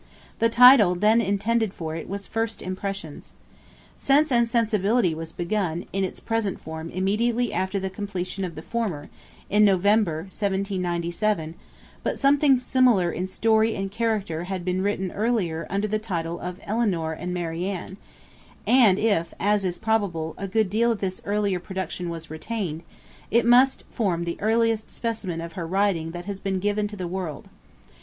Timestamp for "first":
2.25-2.63